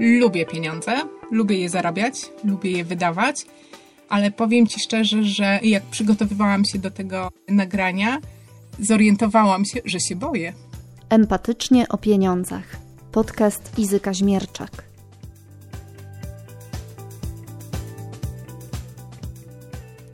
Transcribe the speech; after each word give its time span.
Lubię 0.00 0.46
pieniądze, 0.46 0.92
lubię 1.30 1.58
je 1.58 1.68
zarabiać, 1.68 2.14
lubię 2.44 2.70
je 2.70 2.84
wydawać, 2.84 3.36
ale 4.08 4.30
powiem 4.30 4.66
Ci 4.66 4.80
szczerze, 4.80 5.24
że 5.24 5.60
jak 5.62 5.82
przygotowywałam 5.82 6.64
się 6.64 6.78
do 6.78 6.90
tego 6.90 7.28
nagrania, 7.48 8.18
zorientowałam 8.80 9.64
się, 9.64 9.80
że 9.84 10.00
się 10.00 10.16
boję. 10.16 10.52
Empatycznie 11.08 11.88
o 11.88 11.98
pieniądzach. 11.98 12.76
Podcast 13.12 13.78
Izy 13.78 14.00
Kaźmierczak. 14.00 14.70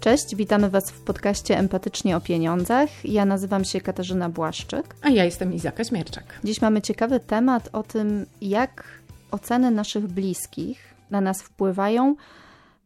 Cześć, 0.00 0.36
witamy 0.36 0.70
Was 0.70 0.90
w 0.90 1.00
podcaście 1.00 1.58
Empatycznie 1.58 2.16
o 2.16 2.20
pieniądzach. 2.20 2.88
Ja 3.04 3.24
nazywam 3.24 3.64
się 3.64 3.80
Katarzyna 3.80 4.28
Błaszczyk. 4.28 4.96
A 5.02 5.08
ja 5.10 5.24
jestem 5.24 5.54
Izaka 5.54 5.84
Śmierczak. 5.84 6.24
Dziś 6.44 6.60
mamy 6.60 6.82
ciekawy 6.82 7.20
temat 7.20 7.68
o 7.72 7.82
tym, 7.82 8.26
jak 8.40 8.84
oceny 9.32 9.70
naszych 9.70 10.06
bliskich 10.06 10.94
na 11.10 11.20
nas 11.20 11.42
wpływają, 11.42 12.16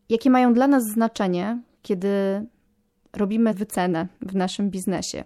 jakie 0.08 0.30
mają 0.30 0.54
dla 0.54 0.66
nas 0.66 0.84
znaczenie, 0.84 1.58
kiedy 1.82 2.08
robimy 3.12 3.54
wycenę 3.54 4.06
w 4.20 4.34
naszym 4.34 4.70
biznesie. 4.70 5.24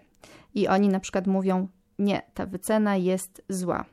I 0.55 0.69
oni 0.69 0.89
na 0.89 1.01
przykład 1.01 1.27
mówią: 1.27 1.69
Nie, 1.99 2.23
ta 2.35 2.47
wycena 2.47 2.97
jest 2.97 3.43
zła. 3.49 3.85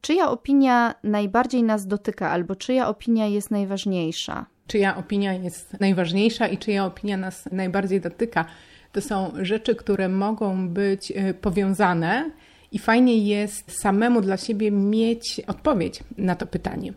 Czyja 0.00 0.30
opinia 0.30 0.94
najbardziej 1.02 1.62
nas 1.62 1.86
dotyka, 1.86 2.30
albo 2.30 2.56
czyja 2.56 2.88
opinia 2.88 3.26
jest 3.26 3.50
najważniejsza? 3.50 4.46
Czyja 4.66 4.96
opinia 4.96 5.32
jest 5.32 5.80
najważniejsza 5.80 6.46
i 6.46 6.58
czyja 6.58 6.84
opinia 6.84 7.16
nas 7.16 7.48
najbardziej 7.52 8.00
dotyka? 8.00 8.44
To 8.92 9.00
są 9.00 9.32
rzeczy, 9.42 9.74
które 9.74 10.08
mogą 10.08 10.68
być 10.68 11.10
y, 11.10 11.34
powiązane 11.34 12.30
i 12.72 12.78
fajnie 12.78 13.18
jest 13.18 13.80
samemu 13.80 14.20
dla 14.20 14.36
siebie 14.36 14.70
mieć 14.70 15.40
odpowiedź 15.46 16.00
na 16.18 16.36
to 16.36 16.46
pytanie. 16.46 16.92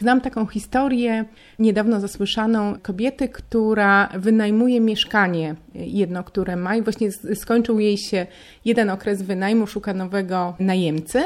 Znam 0.00 0.20
taką 0.20 0.46
historię 0.46 1.24
niedawno 1.58 2.00
zasłyszaną 2.00 2.74
kobiety, 2.82 3.28
która 3.28 4.08
wynajmuje 4.14 4.80
mieszkanie 4.80 5.54
jedno, 5.74 6.24
które 6.24 6.56
ma 6.56 6.76
i 6.76 6.82
właśnie 6.82 7.08
skończył 7.34 7.80
jej 7.80 7.98
się 7.98 8.26
jeden 8.64 8.90
okres 8.90 9.22
wynajmu, 9.22 9.66
szuka 9.66 9.94
nowego 9.94 10.54
najemcy 10.58 11.22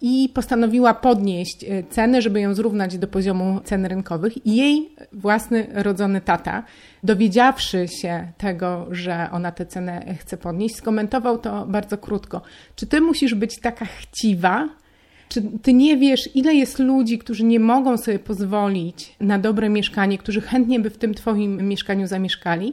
i 0.00 0.28
postanowiła 0.34 0.94
podnieść 0.94 1.64
e, 1.64 1.82
ceny, 1.82 2.22
żeby 2.22 2.40
ją 2.40 2.54
zrównać 2.54 2.98
do 2.98 3.06
poziomu 3.06 3.60
cen 3.64 3.86
rynkowych. 3.86 4.46
I 4.46 4.56
jej 4.56 4.90
własny 5.12 5.66
rodzony 5.72 6.20
tata, 6.20 6.62
dowiedziawszy 7.02 7.88
się 7.88 8.32
tego, 8.38 8.86
że 8.90 9.28
ona 9.32 9.52
tę 9.52 9.66
cenę 9.66 10.14
chce 10.18 10.36
podnieść, 10.36 10.76
skomentował 10.76 11.38
to 11.38 11.66
bardzo 11.66 11.98
krótko. 11.98 12.42
Czy 12.76 12.86
ty 12.86 13.00
musisz 13.00 13.34
być 13.34 13.60
taka 13.60 13.84
chciwa? 13.84 14.68
Czy 15.28 15.42
ty 15.62 15.72
nie 15.72 15.96
wiesz, 15.96 16.36
ile 16.36 16.54
jest 16.54 16.78
ludzi, 16.78 17.18
którzy 17.18 17.44
nie 17.44 17.60
mogą 17.60 17.96
sobie 17.96 18.18
pozwolić 18.18 19.14
na 19.20 19.38
dobre 19.38 19.68
mieszkanie, 19.68 20.18
którzy 20.18 20.40
chętnie 20.40 20.80
by 20.80 20.90
w 20.90 20.98
tym 20.98 21.14
twoim 21.14 21.68
mieszkaniu 21.68 22.06
zamieszkali? 22.06 22.72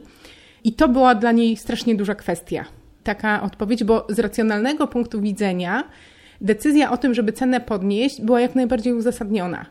I 0.64 0.72
to 0.72 0.88
była 0.88 1.14
dla 1.14 1.32
niej 1.32 1.56
strasznie 1.56 1.94
duża 1.94 2.14
kwestia. 2.14 2.64
Taka 3.04 3.42
odpowiedź, 3.42 3.84
bo 3.84 4.06
z 4.08 4.18
racjonalnego 4.18 4.86
punktu 4.86 5.20
widzenia, 5.20 5.84
decyzja 6.40 6.90
o 6.90 6.96
tym, 6.96 7.14
żeby 7.14 7.32
cenę 7.32 7.60
podnieść, 7.60 8.20
była 8.20 8.40
jak 8.40 8.54
najbardziej 8.54 8.92
uzasadniona. 8.92 9.66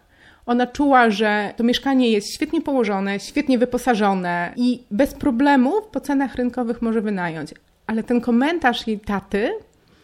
Ona 0.45 0.67
czuła, 0.67 1.09
że 1.09 1.53
to 1.57 1.63
mieszkanie 1.63 2.11
jest 2.11 2.33
świetnie 2.33 2.61
położone, 2.61 3.19
świetnie 3.19 3.57
wyposażone 3.57 4.53
i 4.55 4.83
bez 4.91 5.13
problemów 5.13 5.87
po 5.91 5.99
cenach 5.99 6.35
rynkowych 6.35 6.81
może 6.81 7.01
wynająć. 7.01 7.53
Ale 7.87 8.03
ten 8.03 8.21
komentarz 8.21 8.87
jej 8.87 8.99
taty 8.99 9.49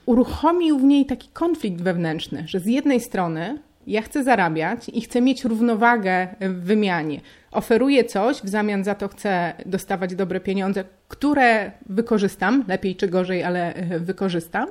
uruchomił 0.05 0.79
w 0.79 0.83
niej 0.83 1.05
taki 1.05 1.29
konflikt 1.33 1.81
wewnętrzny, 1.81 2.43
że 2.47 2.59
z 2.59 2.65
jednej 2.65 2.99
strony 2.99 3.59
ja 3.87 4.01
chcę 4.01 4.23
zarabiać 4.23 4.89
i 4.93 5.01
chcę 5.01 5.21
mieć 5.21 5.45
równowagę 5.45 6.27
w 6.41 6.63
wymianie. 6.63 7.21
Oferuję 7.51 8.03
coś, 8.03 8.37
w 8.37 8.49
zamian 8.49 8.83
za 8.83 8.95
to 8.95 9.07
chcę 9.07 9.53
dostawać 9.65 10.15
dobre 10.15 10.39
pieniądze, 10.39 10.83
które 11.07 11.71
wykorzystam, 11.89 12.63
lepiej 12.67 12.95
czy 12.95 13.07
gorzej, 13.07 13.43
ale 13.43 13.73
wykorzystam. 13.99 14.67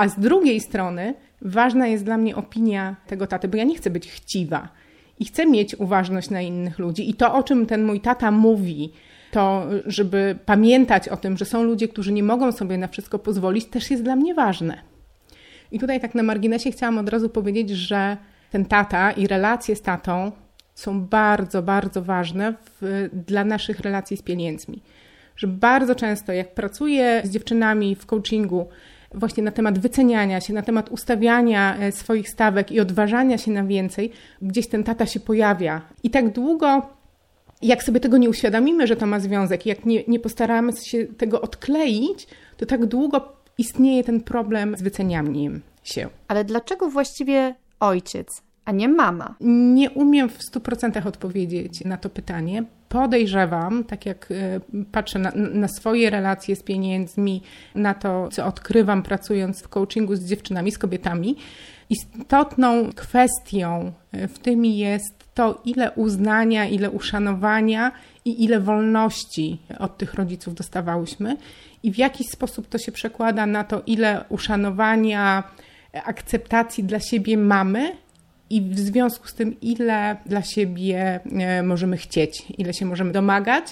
A 0.00 0.08
z 0.08 0.18
drugiej 0.18 0.60
strony 0.60 1.14
ważna 1.42 1.86
jest 1.86 2.04
dla 2.04 2.16
mnie 2.16 2.36
opinia 2.36 2.96
tego 3.06 3.26
taty, 3.26 3.48
bo 3.48 3.56
ja 3.56 3.64
nie 3.64 3.76
chcę 3.76 3.90
być 3.90 4.10
chciwa 4.10 4.68
i 5.18 5.24
chcę 5.24 5.46
mieć 5.46 5.74
uważność 5.74 6.30
na 6.30 6.40
innych 6.40 6.78
ludzi. 6.78 7.10
I 7.10 7.14
to, 7.14 7.34
o 7.34 7.42
czym 7.42 7.66
ten 7.66 7.84
mój 7.84 8.00
tata 8.00 8.30
mówi, 8.30 8.92
to 9.30 9.66
żeby 9.86 10.38
pamiętać 10.46 11.08
o 11.08 11.16
tym, 11.16 11.36
że 11.36 11.44
są 11.44 11.62
ludzie, 11.62 11.88
którzy 11.88 12.12
nie 12.12 12.22
mogą 12.22 12.52
sobie 12.52 12.78
na 12.78 12.88
wszystko 12.88 13.18
pozwolić, 13.18 13.64
też 13.64 13.90
jest 13.90 14.02
dla 14.02 14.16
mnie 14.16 14.34
ważne. 14.34 14.78
I 15.72 15.78
tutaj 15.78 16.00
tak 16.00 16.14
na 16.14 16.22
marginesie 16.22 16.70
chciałam 16.70 16.98
od 16.98 17.08
razu 17.08 17.28
powiedzieć, 17.28 17.70
że 17.70 18.16
ten 18.50 18.64
tata 18.64 19.12
i 19.12 19.26
relacje 19.26 19.76
z 19.76 19.82
tatą 19.82 20.32
są 20.74 21.00
bardzo, 21.00 21.62
bardzo 21.62 22.02
ważne 22.02 22.54
w, 22.64 23.08
dla 23.26 23.44
naszych 23.44 23.80
relacji 23.80 24.16
z 24.16 24.22
pieniędzmi. 24.22 24.82
Że 25.36 25.46
bardzo 25.46 25.94
często, 25.94 26.32
jak 26.32 26.54
pracuję 26.54 27.22
z 27.24 27.30
dziewczynami 27.30 27.94
w 27.94 28.06
coachingu, 28.06 28.68
właśnie 29.14 29.42
na 29.42 29.50
temat 29.50 29.78
wyceniania 29.78 30.40
się, 30.40 30.52
na 30.54 30.62
temat 30.62 30.88
ustawiania 30.88 31.76
e, 31.76 31.92
swoich 31.92 32.28
stawek 32.28 32.72
i 32.72 32.80
odważania 32.80 33.38
się 33.38 33.50
na 33.50 33.64
więcej, 33.64 34.12
gdzieś 34.42 34.68
ten 34.68 34.84
tata 34.84 35.06
się 35.06 35.20
pojawia. 35.20 35.82
I 36.02 36.10
tak 36.10 36.32
długo, 36.32 36.82
jak 37.62 37.82
sobie 37.82 38.00
tego 38.00 38.18
nie 38.18 38.30
uświadomimy, 38.30 38.86
że 38.86 38.96
to 38.96 39.06
ma 39.06 39.20
związek, 39.20 39.66
jak 39.66 39.84
nie, 39.84 40.04
nie 40.08 40.20
postaramy 40.20 40.72
się 40.72 41.06
tego 41.06 41.40
odkleić, 41.40 42.26
to 42.56 42.66
tak 42.66 42.86
długo 42.86 43.32
istnieje 43.58 44.04
ten 44.04 44.20
problem 44.20 44.76
z 44.76 44.82
wycenianiem 44.82 45.60
się. 45.84 46.08
Ale 46.28 46.44
dlaczego 46.44 46.90
właściwie 46.90 47.54
ojciec, 47.80 48.42
a 48.64 48.72
nie 48.72 48.88
mama? 48.88 49.34
Nie 49.40 49.90
umiem 49.90 50.28
w 50.28 50.38
100% 50.38 51.06
odpowiedzieć 51.08 51.84
na 51.84 51.96
to 51.96 52.10
pytanie. 52.10 52.64
Podejrzewam, 52.90 53.84
tak 53.84 54.06
jak 54.06 54.28
e, 54.30 54.60
patrzę 54.92 55.18
na, 55.18 55.32
na, 55.34 55.68
swoje 55.68 56.10
relacje 56.10 56.56
z 56.56 56.62
pieniędzmi, 56.62 57.42
na 57.74 57.94
to, 57.94 58.28
co 58.28 58.46
odkrywam 58.46 59.02
pracując 59.02 59.62
w 59.62 59.68
coachingu 59.68 60.16
z 60.16 60.24
dziewczynami, 60.24 60.72
z 60.72 60.78
kobietami, 60.78 61.36
istotną 61.90 62.92
kwestią 62.92 63.92
e, 64.12 64.28
w 64.28 64.38
tym 64.38 64.64
jest 64.64 65.34
to, 65.34 65.60
ile 65.64 65.92
uznania, 65.92 66.64
ile 66.64 66.90
uszanowania 66.90 67.92
i 68.24 68.44
ile 68.44 68.60
wolności 68.60 69.58
od 69.78 69.98
tych 69.98 70.14
rodziców 70.14 70.54
dostawałyśmy 70.54 71.36
i 71.82 71.92
w 71.92 71.98
jaki 71.98 72.24
sposób 72.24 72.68
to 72.68 72.78
się 72.78 72.92
przekłada 72.92 73.46
na 73.46 73.64
to, 73.64 73.82
ile 73.86 74.24
uszanowania, 74.28 75.42
akceptacji 75.92 76.84
dla 76.84 77.00
siebie 77.00 77.36
mamy 77.36 77.96
i 78.50 78.62
w 78.62 78.78
związku 78.78 79.28
z 79.28 79.34
tym, 79.34 79.60
ile 79.60 80.16
dla 80.26 80.42
siebie 80.42 81.20
e, 81.32 81.62
możemy 81.62 81.96
chcieć, 81.96 82.42
ile 82.58 82.74
się 82.74 82.86
możemy 82.86 83.12
domagać 83.12 83.64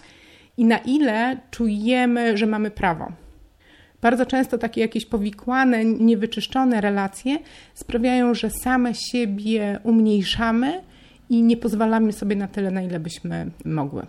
i 0.56 0.64
na 0.64 0.78
ile 0.78 1.36
czujemy, 1.50 2.36
że 2.36 2.46
mamy 2.46 2.70
prawo. 2.70 3.12
Bardzo 4.00 4.26
często 4.26 4.58
takie 4.58 4.80
jakieś 4.80 5.06
powikłane, 5.06 5.84
niewyczyszczone 5.84 6.80
relacje 6.80 7.38
sprawiają, 7.74 8.34
że 8.34 8.50
same 8.50 8.94
siebie 8.94 9.78
umniejszamy 9.82 10.82
i 11.30 11.42
nie 11.42 11.56
pozwalamy 11.56 12.12
sobie 12.12 12.36
na 12.36 12.48
tyle, 12.48 12.70
na 12.70 12.82
ile 12.82 13.00
byśmy 13.00 13.50
mogły. 13.64 14.06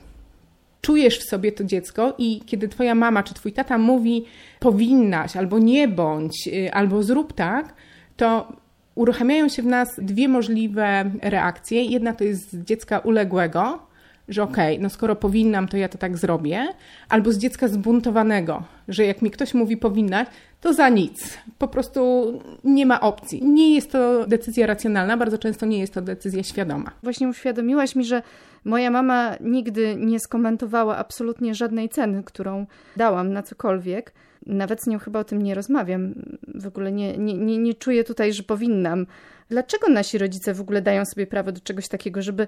Czujesz 0.82 1.20
w 1.20 1.30
sobie 1.30 1.52
to 1.52 1.64
dziecko, 1.64 2.16
i 2.18 2.42
kiedy 2.46 2.68
twoja 2.68 2.96
mama 2.96 3.24
czy 3.24 3.34
twój 3.34 3.54
tata 3.54 3.78
mówi 3.78 4.26
powinnaś, 4.60 5.38
albo 5.38 5.60
nie 5.60 5.88
bądź, 5.88 6.48
y, 6.48 6.74
albo 6.74 7.04
zrób 7.04 7.34
tak, 7.34 7.74
to 8.18 8.54
uruchamiają 9.00 9.50
się 9.50 9.62
w 9.62 9.66
nas 9.66 9.96
dwie 9.98 10.28
możliwe 10.28 11.12
reakcje. 11.22 11.84
Jedna 11.84 12.14
to 12.14 12.24
jest 12.24 12.52
z 12.52 12.66
dziecka 12.66 13.00
uległego, 13.00 13.80
że 14.28 14.44
okej, 14.44 14.74
okay, 14.74 14.84
no 14.84 14.90
skoro 14.90 15.16
powinnam, 15.16 15.68
to 15.68 15.78
ja 15.78 15.90
to 15.90 15.98
tak 15.98 16.18
zrobię, 16.18 16.68
albo 17.10 17.32
z 17.32 17.38
dziecka 17.38 17.68
zbuntowanego, 17.68 18.64
że 18.88 19.06
jak 19.06 19.22
mi 19.22 19.32
ktoś 19.32 19.54
mówi 19.54 19.78
powinnaś, 19.78 20.28
to 20.62 20.74
za 20.74 20.90
nic. 20.90 21.38
Po 21.58 21.68
prostu 21.68 22.34
nie 22.64 22.86
ma 22.86 23.02
opcji. 23.02 23.44
Nie 23.44 23.76
jest 23.76 23.92
to 23.92 24.28
decyzja 24.28 24.68
racjonalna, 24.68 25.18
bardzo 25.18 25.38
często 25.38 25.66
nie 25.66 25.80
jest 25.80 25.94
to 25.94 26.02
decyzja 26.02 26.44
świadoma. 26.44 26.92
Właśnie 27.04 27.28
uświadomiłaś 27.28 27.96
mi, 27.96 28.06
że 28.06 28.22
moja 28.66 28.92
mama 28.92 29.36
nigdy 29.42 29.96
nie 29.96 30.20
skomentowała 30.20 30.98
absolutnie 30.98 31.56
żadnej 31.56 31.90
ceny, 31.90 32.24
którą 32.24 32.66
dałam 32.98 33.34
na 33.34 33.44
cokolwiek. 33.44 34.14
Nawet 34.50 34.84
z 34.84 34.88
nią 34.88 35.00
chyba 35.00 35.20
o 35.20 35.24
tym 35.24 35.42
nie 35.42 35.56
rozmawiam. 35.56 36.14
W 36.56 36.68
ogóle 36.68 36.92
nie, 36.92 37.18
nie, 37.18 37.34
nie, 37.34 37.58
nie 37.58 37.74
czuję 37.74 38.04
tutaj, 38.04 38.34
że 38.34 38.44
powinnam. 38.44 39.08
Dlaczego 39.50 39.90
nasi 39.90 40.18
rodzice 40.18 40.54
w 40.54 40.62
ogóle 40.62 40.82
dają 40.82 41.06
sobie 41.06 41.28
prawo 41.28 41.52
do 41.52 41.62
czegoś 41.62 41.88
takiego, 41.88 42.22
żeby 42.22 42.48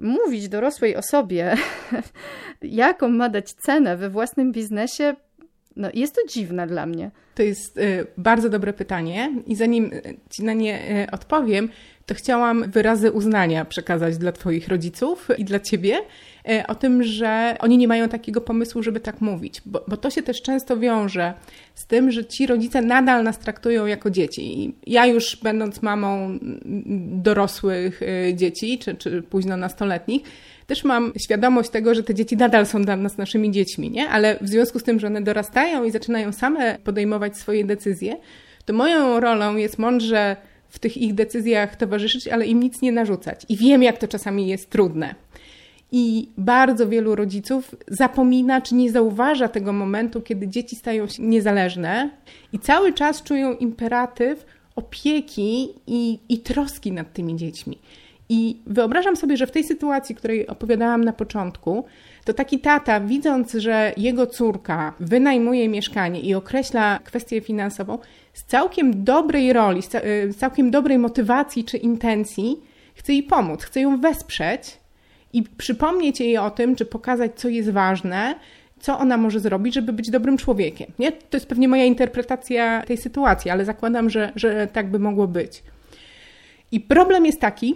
mówić 0.00 0.48
dorosłej 0.48 0.96
osobie, 0.96 1.54
jaką 2.62 3.08
ma 3.08 3.28
dać 3.28 3.52
cenę 3.52 3.96
we 3.96 4.10
własnym 4.10 4.52
biznesie? 4.52 5.16
No, 5.76 5.88
jest 5.94 6.14
to 6.14 6.20
dziwne 6.28 6.66
dla 6.66 6.86
mnie. 6.86 7.10
To 7.34 7.42
jest 7.42 7.78
y, 7.78 8.06
bardzo 8.16 8.50
dobre 8.50 8.72
pytanie, 8.72 9.32
i 9.46 9.56
zanim 9.56 9.90
Ci 10.30 10.44
na 10.44 10.52
nie 10.52 11.02
y, 11.04 11.10
odpowiem, 11.10 11.68
to 12.06 12.14
chciałam 12.14 12.70
wyrazy 12.70 13.12
uznania 13.12 13.64
przekazać 13.64 14.18
dla 14.18 14.32
Twoich 14.32 14.68
rodziców 14.68 15.28
i 15.38 15.44
dla 15.44 15.60
Ciebie 15.60 16.00
e, 16.48 16.66
o 16.66 16.74
tym, 16.74 17.02
że 17.02 17.56
oni 17.60 17.78
nie 17.78 17.88
mają 17.88 18.08
takiego 18.08 18.40
pomysłu, 18.40 18.82
żeby 18.82 19.00
tak 19.00 19.20
mówić, 19.20 19.62
bo, 19.66 19.84
bo 19.88 19.96
to 19.96 20.10
się 20.10 20.22
też 20.22 20.42
często 20.42 20.76
wiąże 20.78 21.34
z 21.74 21.86
tym, 21.86 22.10
że 22.10 22.24
ci 22.24 22.46
rodzice 22.46 22.82
nadal 22.82 23.24
nas 23.24 23.38
traktują 23.38 23.86
jako 23.86 24.10
dzieci. 24.10 24.64
I 24.64 24.74
ja 24.86 25.06
już 25.06 25.36
będąc 25.36 25.82
mamą 25.82 26.38
dorosłych 27.22 28.00
e, 28.02 28.34
dzieci, 28.34 28.78
czy, 28.78 28.94
czy 28.94 29.22
późno 29.22 29.56
nastoletnich, 29.56 30.22
też 30.66 30.84
mam 30.84 31.12
świadomość 31.24 31.70
tego, 31.70 31.94
że 31.94 32.02
te 32.02 32.14
dzieci 32.14 32.36
nadal 32.36 32.66
są 32.66 32.82
dla 32.82 32.96
nas 32.96 33.18
naszymi 33.18 33.50
dziećmi, 33.50 33.90
nie? 33.90 34.08
Ale 34.08 34.38
w 34.40 34.48
związku 34.48 34.78
z 34.78 34.82
tym, 34.82 35.00
że 35.00 35.06
one 35.06 35.22
dorastają 35.22 35.84
i 35.84 35.90
zaczynają 35.90 36.32
same 36.32 36.78
podejmować 36.84 37.36
swoje 37.36 37.64
decyzje, 37.64 38.16
to 38.64 38.72
moją 38.72 39.20
rolą 39.20 39.56
jest 39.56 39.78
mądrze 39.78 40.36
w 40.74 40.78
tych 40.78 40.96
ich 40.96 41.14
decyzjach 41.14 41.76
towarzyszyć, 41.76 42.28
ale 42.28 42.46
im 42.46 42.60
nic 42.60 42.82
nie 42.82 42.92
narzucać. 42.92 43.46
I 43.48 43.56
wiem, 43.56 43.82
jak 43.82 43.98
to 43.98 44.08
czasami 44.08 44.48
jest 44.48 44.70
trudne. 44.70 45.14
I 45.92 46.28
bardzo 46.38 46.88
wielu 46.88 47.14
rodziców 47.14 47.74
zapomina 47.88 48.60
czy 48.60 48.74
nie 48.74 48.90
zauważa 48.90 49.48
tego 49.48 49.72
momentu, 49.72 50.20
kiedy 50.20 50.48
dzieci 50.48 50.76
stają 50.76 51.08
się 51.08 51.22
niezależne 51.22 52.10
i 52.52 52.58
cały 52.58 52.92
czas 52.92 53.22
czują 53.22 53.56
imperatyw 53.56 54.46
opieki 54.76 55.68
i, 55.86 56.18
i 56.28 56.38
troski 56.38 56.92
nad 56.92 57.12
tymi 57.12 57.36
dziećmi. 57.36 57.78
I 58.28 58.62
wyobrażam 58.66 59.16
sobie, 59.16 59.36
że 59.36 59.46
w 59.46 59.50
tej 59.50 59.64
sytuacji, 59.64 60.14
której 60.14 60.46
opowiadałam 60.46 61.04
na 61.04 61.12
początku, 61.12 61.84
to 62.24 62.32
taki 62.32 62.58
tata, 62.58 63.00
widząc, 63.00 63.52
że 63.52 63.92
jego 63.96 64.26
córka 64.26 64.94
wynajmuje 65.00 65.68
mieszkanie 65.68 66.20
i 66.20 66.34
określa 66.34 66.98
kwestię 67.04 67.40
finansową, 67.40 67.98
z 68.32 68.44
całkiem 68.44 69.04
dobrej 69.04 69.52
roli, 69.52 69.82
z 70.30 70.36
całkiem 70.36 70.70
dobrej 70.70 70.98
motywacji 70.98 71.64
czy 71.64 71.76
intencji, 71.76 72.56
chce 72.94 73.12
jej 73.12 73.22
pomóc, 73.22 73.62
chce 73.62 73.80
ją 73.80 74.00
wesprzeć 74.00 74.78
i 75.32 75.42
przypomnieć 75.42 76.20
jej 76.20 76.38
o 76.38 76.50
tym, 76.50 76.76
czy 76.76 76.86
pokazać, 76.86 77.32
co 77.34 77.48
jest 77.48 77.70
ważne, 77.70 78.34
co 78.80 78.98
ona 78.98 79.16
może 79.16 79.40
zrobić, 79.40 79.74
żeby 79.74 79.92
być 79.92 80.10
dobrym 80.10 80.36
człowiekiem. 80.36 80.92
Nie? 80.98 81.12
To 81.12 81.36
jest 81.36 81.46
pewnie 81.46 81.68
moja 81.68 81.84
interpretacja 81.84 82.82
tej 82.86 82.96
sytuacji, 82.96 83.50
ale 83.50 83.64
zakładam, 83.64 84.10
że, 84.10 84.32
że 84.36 84.66
tak 84.72 84.90
by 84.90 84.98
mogło 84.98 85.28
być. 85.28 85.62
I 86.72 86.80
problem 86.80 87.26
jest 87.26 87.40
taki, 87.40 87.74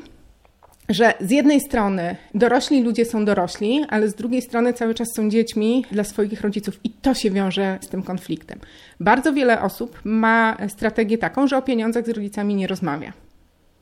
że 0.88 1.14
z 1.20 1.30
jednej 1.30 1.60
strony 1.60 2.16
dorośli 2.34 2.82
ludzie 2.82 3.04
są 3.04 3.24
dorośli, 3.24 3.84
ale 3.88 4.08
z 4.08 4.14
drugiej 4.14 4.42
strony 4.42 4.72
cały 4.72 4.94
czas 4.94 5.08
są 5.16 5.30
dziećmi 5.30 5.84
dla 5.92 6.04
swoich 6.04 6.40
rodziców 6.40 6.80
i 6.84 6.90
to 6.90 7.14
się 7.14 7.30
wiąże 7.30 7.78
z 7.80 7.88
tym 7.88 8.02
konfliktem. 8.02 8.58
Bardzo 9.00 9.32
wiele 9.32 9.62
osób 9.62 10.00
ma 10.04 10.56
strategię 10.68 11.18
taką, 11.18 11.46
że 11.46 11.56
o 11.56 11.62
pieniądzach 11.62 12.06
z 12.06 12.08
rodzicami 12.08 12.54
nie 12.54 12.66
rozmawia. 12.66 13.12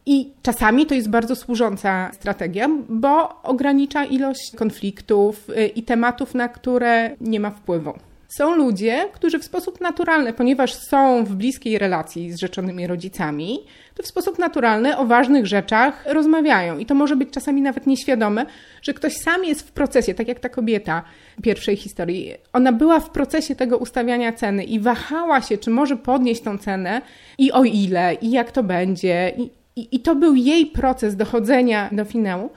I 0.07 0.33
czasami 0.43 0.87
to 0.87 0.95
jest 0.95 1.11
bardzo 1.11 1.37
służąca 1.37 2.11
strategia, 2.13 2.69
bo 2.89 3.43
ogranicza 3.43 4.05
ilość 4.05 4.57
konfliktów 4.57 5.51
y, 5.51 5.67
i 5.67 5.83
tematów, 5.83 6.35
na 6.35 6.49
które 6.49 7.17
nie 7.21 7.41
ma 7.41 7.51
wpływu. 7.51 7.93
Są 8.29 8.55
ludzie, 8.55 9.09
którzy 9.13 9.39
w 9.39 9.45
sposób 9.45 9.81
naturalny, 9.81 10.33
ponieważ 10.33 10.75
są 10.75 11.25
w 11.25 11.35
bliskiej 11.35 11.79
relacji 11.79 12.33
z 12.33 12.41
rzeczonymi 12.41 12.87
rodzicami, 12.87 13.59
to 13.95 14.03
w 14.03 14.07
sposób 14.07 14.39
naturalny 14.39 14.97
o 14.97 15.05
ważnych 15.05 15.47
rzeczach 15.47 16.05
rozmawiają. 16.07 16.79
I 16.79 16.87
to 16.87 16.95
może 16.95 17.17
być 17.17 17.31
czasami 17.31 17.63
nawet 17.63 17.87
nieświadome, 17.87 18.47
że 18.83 18.95
ktoś 18.95 19.17
sam 19.17 19.45
jest 19.45 19.69
w 19.69 19.73
procesie, 19.73 20.15
tak 20.15 20.29
jak 20.29 20.41
ta 20.41 20.49
kobieta 20.49 21.03
pierwszej 21.43 21.77
historii. 21.77 22.35
Ona 22.53 22.73
była 22.73 23.01
w 23.01 23.11
procesie 23.11 23.55
tego 23.55 23.79
ustawiania 23.79 24.33
ceny 24.33 24.65
i 24.65 24.81
wahała 24.81 25.41
się, 25.41 25.59
czy 25.59 25.71
może 25.71 25.97
podnieść 25.97 26.43
tą 26.43 26.59
cenę 26.59 27.03
i 27.39 27.53
o 27.53 27.65
ile, 27.65 28.15
i 28.15 28.31
jak 28.31 28.53
to 28.53 28.63
będzie. 28.63 29.33
I, 29.39 29.51
i, 29.81 29.97
i 29.97 30.01
to 30.01 30.15
był 30.15 30.35
jej 30.35 30.67
proces 30.67 31.17
dochodzenia 31.17 31.89
do 31.93 32.05
finału. 32.05 32.51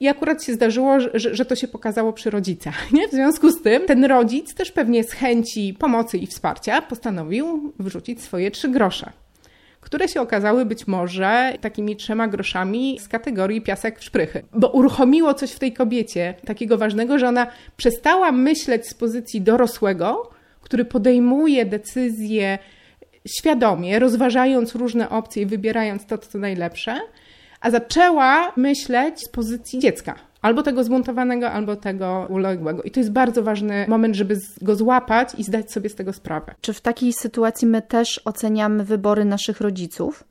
I 0.00 0.08
akurat 0.08 0.44
się 0.44 0.52
zdarzyło, 0.52 1.00
że, 1.00 1.34
że, 1.34 1.44
to 1.44 1.56
się 1.56 1.68
pokazało 1.68 2.12
przy 2.12 2.30
rodzicach. 2.30 2.74
Nie? 2.92 3.08
W 3.08 3.10
związku 3.10 3.50
z 3.50 3.62
tym 3.62 3.86
ten 3.86 4.04
rodzic 4.04 4.54
też 4.54 4.72
pewnie 4.72 5.04
z 5.04 5.12
chęci 5.12 5.74
pomocy 5.78 6.18
i 6.18 6.26
wsparcia 6.26 6.82
postanowił 6.82 7.72
wrzucić 7.78 8.22
swoje 8.22 8.50
trzy 8.50 8.68
grosze, 8.68 9.12
które 9.80 10.08
się 10.08 10.20
okazały 10.20 10.64
być 10.64 10.86
może 10.86 11.54
takimi 11.60 11.96
trzema 11.96 12.28
groszami 12.28 12.98
z 13.00 13.08
kategorii 13.08 13.62
piasek 13.62 13.98
w 13.98 14.04
szprychy. 14.04 14.42
Bo 14.52 14.68
uruchomiło 14.68 15.34
coś 15.34 15.52
w 15.52 15.58
tej 15.58 15.72
kobiecie 15.72 16.34
takiego 16.46 16.78
ważnego, 16.78 17.18
że 17.18 17.28
ona 17.28 17.46
przestała 17.76 18.32
myśleć 18.32 18.88
z 18.88 18.94
pozycji 18.94 19.40
dorosłego, 19.40 20.30
który 20.60 20.84
podejmuje 20.84 21.66
decyzje 21.66 22.58
świadomie, 23.28 23.98
rozważając 23.98 24.74
różne 24.74 25.08
opcje 25.08 25.42
i 25.42 25.46
wybierając 25.46 26.06
to, 26.06 26.18
co 26.18 26.38
najlepsze, 26.38 27.00
a 27.60 27.70
zaczęła 27.70 28.52
myśleć 28.56 29.20
z 29.26 29.28
pozycji 29.28 29.78
dziecka. 29.78 30.14
Albo 30.42 30.62
tego 30.62 30.84
zbuntowanego, 30.84 31.50
albo 31.50 31.76
tego 31.76 32.26
uległego. 32.30 32.82
I 32.82 32.90
to 32.90 33.00
jest 33.00 33.12
bardzo 33.12 33.42
ważny 33.42 33.86
moment, 33.88 34.14
żeby 34.14 34.38
go 34.62 34.76
złapać 34.76 35.34
i 35.38 35.44
zdać 35.44 35.72
sobie 35.72 35.88
z 35.88 35.94
tego 35.94 36.12
sprawę. 36.12 36.54
Czy 36.60 36.72
w 36.72 36.80
takiej 36.80 37.12
sytuacji 37.12 37.68
my 37.68 37.82
też 37.82 38.20
oceniamy 38.24 38.84
wybory 38.84 39.24
naszych 39.24 39.60
rodziców? 39.60 40.24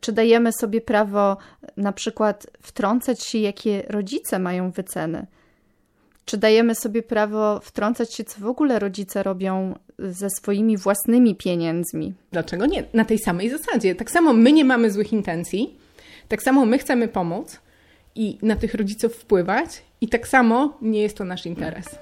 Czy 0.00 0.12
dajemy 0.12 0.52
sobie 0.52 0.80
prawo 0.80 1.36
na 1.76 1.92
przykład 1.92 2.46
wtrącać 2.62 3.22
się, 3.22 3.38
jakie 3.38 3.82
rodzice 3.88 4.38
mają 4.38 4.70
wyceny? 4.70 5.26
Czy 6.24 6.36
dajemy 6.36 6.74
sobie 6.74 7.02
prawo 7.02 7.60
wtrącać 7.60 8.14
się, 8.14 8.24
co 8.24 8.40
w 8.40 8.46
ogóle 8.46 8.78
rodzice 8.78 9.22
robią 9.22 9.78
ze 9.98 10.30
swoimi 10.30 10.76
własnymi 10.76 11.34
pieniędzmi? 11.34 12.14
Dlaczego 12.32 12.66
nie? 12.66 12.84
Na 12.94 13.04
tej 13.04 13.18
samej 13.18 13.50
zasadzie. 13.50 13.94
Tak 13.94 14.10
samo 14.10 14.32
my 14.32 14.52
nie 14.52 14.64
mamy 14.64 14.90
złych 14.90 15.12
intencji, 15.12 15.79
tak 16.30 16.42
samo 16.42 16.66
my 16.66 16.78
chcemy 16.78 17.08
pomóc 17.08 17.60
i 18.14 18.38
na 18.42 18.56
tych 18.56 18.74
rodziców 18.74 19.14
wpływać, 19.14 19.82
i 20.00 20.08
tak 20.08 20.28
samo 20.28 20.78
nie 20.82 21.02
jest 21.02 21.16
to 21.16 21.24
nasz 21.24 21.46
interes. 21.46 21.98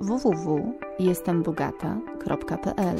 www.jestembogata.pl 0.00 2.96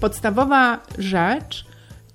Podstawowa 0.00 0.80
rzecz 0.98 1.66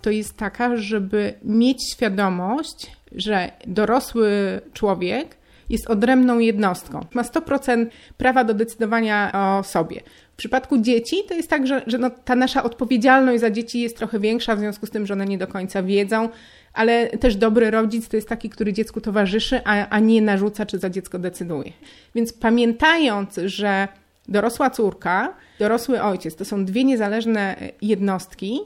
to 0.01 0.10
jest 0.10 0.38
taka, 0.38 0.77
żeby 0.77 1.33
mieć 1.44 1.94
świadomość, 1.94 2.92
że 3.12 3.51
dorosły 3.68 4.62
człowiek 4.74 5.38
jest 5.69 5.89
odrębną 5.89 6.39
jednostką. 6.39 7.06
Ma 7.13 7.24
100% 7.24 7.88
prawa 8.18 8.44
do 8.44 8.54
decydowania 8.54 9.31
o 9.33 9.63
sobie. 9.63 10.01
W 10.40 10.42
przypadku 10.42 10.78
dzieci 10.78 11.16
to 11.28 11.34
jest 11.34 11.50
tak, 11.50 11.68
że, 11.68 11.82
że 11.88 11.98
no, 11.98 12.10
ta 12.10 12.36
nasza 12.36 12.64
odpowiedzialność 12.64 13.42
za 13.42 13.52
dzieci 13.52 13.80
jest 13.80 13.98
trochę 13.98 14.20
większa, 14.20 14.56
w 14.56 14.60
związku 14.60 14.86
z 14.86 14.90
tym, 14.90 15.06
że 15.06 15.14
one 15.14 15.26
nie 15.26 15.38
do 15.38 15.48
końca 15.48 15.84
wiedzą, 15.84 16.30
ale 16.74 17.08
też 17.08 17.36
dobry 17.36 17.72
rodzic 17.72 18.10
to 18.10 18.16
jest 18.16 18.30
taki, 18.30 18.50
który 18.50 18.74
dziecku 18.74 19.02
towarzyszy, 19.02 19.62
a, 19.66 19.90
a 19.90 20.00
nie 20.00 20.22
narzuca, 20.22 20.66
czy 20.66 20.80
za 20.80 20.90
dziecko 20.90 21.20
decyduje. 21.20 21.72
Więc 22.16 22.34
pamiętając, 22.34 23.36
że 23.46 23.88
dorosła 24.28 24.70
córka, 24.70 25.34
dorosły 25.60 26.02
ojciec 26.02 26.36
to 26.36 26.46
są 26.46 26.66
dwie 26.66 26.84
niezależne 26.84 27.56
jednostki, 27.82 28.60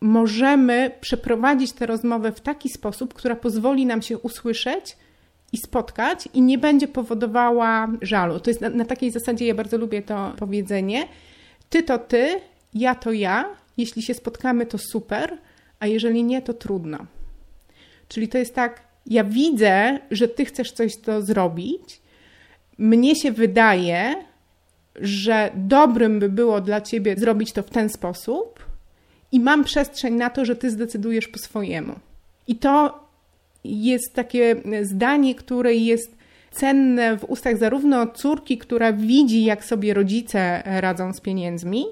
możemy 0.00 0.90
przeprowadzić 1.00 1.72
tę 1.72 1.86
rozmowę 1.86 2.32
w 2.32 2.40
taki 2.40 2.68
sposób, 2.68 3.14
która 3.14 3.36
pozwoli 3.36 3.86
nam 3.86 4.02
się 4.02 4.18
usłyszeć 4.18 4.96
i 5.52 5.58
spotkać 5.58 6.28
i 6.34 6.42
nie 6.42 6.58
będzie 6.58 6.88
powodowała 6.88 7.88
żalu. 8.02 8.40
To 8.40 8.50
jest 8.50 8.60
na, 8.60 8.68
na 8.68 8.84
takiej 8.84 9.10
zasadzie, 9.10 9.46
ja 9.46 9.54
bardzo 9.54 9.78
lubię 9.78 10.02
to 10.02 10.32
powiedzenie. 10.38 11.08
Ty 11.70 11.82
to 11.82 11.98
ty, 11.98 12.40
ja 12.74 12.94
to 12.94 13.12
ja. 13.12 13.44
Jeśli 13.76 14.02
się 14.02 14.14
spotkamy, 14.14 14.66
to 14.66 14.78
super, 14.78 15.38
a 15.80 15.86
jeżeli 15.86 16.24
nie, 16.24 16.42
to 16.42 16.54
trudno. 16.54 16.98
Czyli 18.08 18.28
to 18.28 18.38
jest 18.38 18.54
tak, 18.54 18.82
ja 19.06 19.24
widzę, 19.24 19.98
że 20.10 20.28
ty 20.28 20.44
chcesz 20.44 20.72
coś 20.72 20.96
to 20.96 21.22
zrobić. 21.22 22.00
Mnie 22.78 23.16
się 23.16 23.32
wydaje, 23.32 24.14
że 24.94 25.50
dobrym 25.54 26.18
by 26.18 26.28
było 26.28 26.60
dla 26.60 26.80
ciebie 26.80 27.16
zrobić 27.16 27.52
to 27.52 27.62
w 27.62 27.70
ten 27.70 27.88
sposób, 27.88 28.68
i 29.32 29.40
mam 29.40 29.64
przestrzeń 29.64 30.14
na 30.14 30.30
to, 30.30 30.44
że 30.44 30.56
ty 30.56 30.70
zdecydujesz 30.70 31.28
po 31.28 31.38
swojemu. 31.38 31.94
I 32.46 32.56
to 32.56 33.00
jest 33.68 34.14
takie 34.14 34.56
zdanie, 34.82 35.34
które 35.34 35.74
jest 35.74 36.16
cenne 36.50 37.18
w 37.18 37.24
ustach 37.24 37.56
zarówno 37.56 38.06
córki, 38.06 38.58
która 38.58 38.92
widzi, 38.92 39.44
jak 39.44 39.64
sobie 39.64 39.94
rodzice 39.94 40.62
radzą 40.64 41.12
z 41.12 41.20
pieniędzmi, 41.20 41.84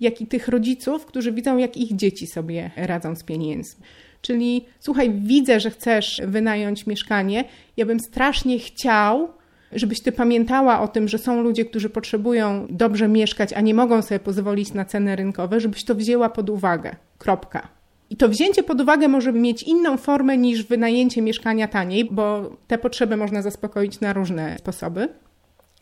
jak 0.00 0.20
i 0.20 0.26
tych 0.26 0.48
rodziców, 0.48 1.06
którzy 1.06 1.32
widzą, 1.32 1.58
jak 1.58 1.76
ich 1.76 1.96
dzieci 1.96 2.26
sobie 2.26 2.70
radzą 2.76 3.16
z 3.16 3.22
pieniędzmi. 3.22 3.84
Czyli 4.22 4.64
słuchaj, 4.80 5.10
widzę, 5.10 5.60
że 5.60 5.70
chcesz 5.70 6.20
wynająć 6.26 6.86
mieszkanie. 6.86 7.44
Ja 7.76 7.86
bym 7.86 8.00
strasznie 8.00 8.58
chciał, 8.58 9.28
żebyś 9.72 10.00
ty 10.00 10.12
pamiętała 10.12 10.80
o 10.80 10.88
tym, 10.88 11.08
że 11.08 11.18
są 11.18 11.42
ludzie, 11.42 11.64
którzy 11.64 11.90
potrzebują 11.90 12.66
dobrze 12.70 13.08
mieszkać, 13.08 13.52
a 13.52 13.60
nie 13.60 13.74
mogą 13.74 14.02
sobie 14.02 14.20
pozwolić 14.20 14.72
na 14.72 14.84
ceny 14.84 15.16
rynkowe, 15.16 15.60
żebyś 15.60 15.84
to 15.84 15.94
wzięła 15.94 16.30
pod 16.30 16.50
uwagę. 16.50 16.96
Kropka. 17.18 17.79
I 18.10 18.16
to 18.16 18.28
wzięcie 18.28 18.62
pod 18.62 18.80
uwagę 18.80 19.08
może 19.08 19.32
mieć 19.32 19.62
inną 19.62 19.96
formę 19.96 20.38
niż 20.38 20.62
wynajęcie 20.62 21.22
mieszkania 21.22 21.68
taniej, 21.68 22.04
bo 22.04 22.56
te 22.66 22.78
potrzeby 22.78 23.16
można 23.16 23.42
zaspokoić 23.42 24.00
na 24.00 24.12
różne 24.12 24.58
sposoby. 24.58 25.08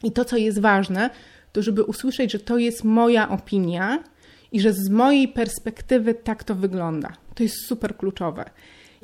I 0.02 0.12
to, 0.12 0.25
co 0.25 0.37
jest 0.37 0.61
ważne, 0.61 1.11
to 1.52 1.62
żeby 1.62 1.85
usłyszeć, 1.85 2.32
że 2.32 2.38
to 2.38 2.58
jest 2.58 2.85
moja 2.85 3.28
opinia 3.28 4.04
i 4.52 4.61
że 4.61 4.73
z 4.73 4.90
mojej 4.90 5.28
perspektywy 5.28 6.14
tak 6.14 6.44
to 6.44 6.54
wygląda. 6.54 7.12
To 7.35 7.42
jest 7.42 7.66
super 7.66 7.97
kluczowe. 7.97 8.44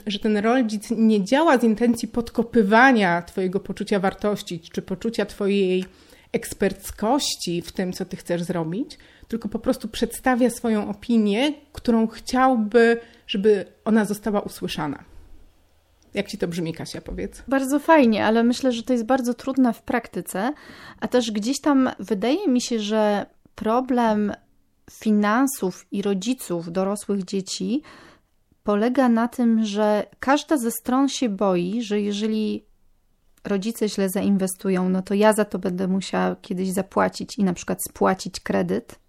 Że 0.06 0.18
ten 0.18 0.36
rodzic 0.36 0.90
nie 0.90 1.24
działa 1.24 1.58
z 1.58 1.64
intencji 1.64 2.08
podkopywania 2.08 3.22
Twojego 3.22 3.60
poczucia 3.60 4.00
wartości 4.00 4.60
czy 4.72 4.82
poczucia 4.82 5.26
Twojej 5.26 5.84
eksperckości 6.32 7.62
w 7.62 7.72
tym, 7.72 7.92
co 7.92 8.04
Ty 8.04 8.16
chcesz 8.16 8.42
zrobić, 8.42 8.98
tylko 9.34 9.48
po 9.48 9.58
prostu 9.58 9.88
przedstawia 9.88 10.50
swoją 10.50 10.88
opinię, 10.88 11.52
którą 11.72 12.06
chciałby, 12.06 13.00
żeby 13.26 13.64
ona 13.84 14.04
została 14.04 14.40
usłyszana. 14.40 15.04
Jak 16.14 16.28
ci 16.28 16.38
to 16.38 16.48
brzmi, 16.48 16.74
Kasia, 16.74 17.00
powiedz? 17.00 17.42
Bardzo 17.48 17.78
fajnie, 17.78 18.26
ale 18.26 18.44
myślę, 18.44 18.72
że 18.72 18.82
to 18.82 18.92
jest 18.92 19.04
bardzo 19.04 19.34
trudne 19.34 19.72
w 19.72 19.82
praktyce, 19.82 20.52
a 21.00 21.08
też 21.08 21.30
gdzieś 21.30 21.60
tam 21.60 21.90
wydaje 21.98 22.48
mi 22.48 22.62
się, 22.62 22.80
że 22.80 23.26
problem 23.54 24.32
finansów 24.90 25.86
i 25.90 26.02
rodziców 26.02 26.72
dorosłych 26.72 27.24
dzieci 27.24 27.82
polega 28.64 29.08
na 29.08 29.28
tym, 29.28 29.64
że 29.64 30.06
każda 30.20 30.56
ze 30.56 30.70
stron 30.70 31.08
się 31.08 31.28
boi, 31.28 31.82
że 31.82 32.00
jeżeli 32.00 32.64
rodzice 33.44 33.88
źle 33.88 34.10
zainwestują, 34.10 34.88
no 34.88 35.02
to 35.02 35.14
ja 35.14 35.32
za 35.32 35.44
to 35.44 35.58
będę 35.58 35.88
musiała 35.88 36.36
kiedyś 36.36 36.70
zapłacić 36.70 37.38
i 37.38 37.44
na 37.44 37.54
przykład 37.54 37.78
spłacić 37.88 38.40
kredyt. 38.40 39.03